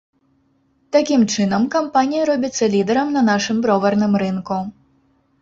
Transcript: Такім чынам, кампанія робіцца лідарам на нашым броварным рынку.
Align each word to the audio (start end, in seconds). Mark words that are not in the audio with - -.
Такім 0.95 1.21
чынам, 1.35 1.67
кампанія 1.75 2.23
робіцца 2.31 2.71
лідарам 2.77 3.07
на 3.19 3.25
нашым 3.29 3.61
броварным 3.67 4.19
рынку. 4.25 4.61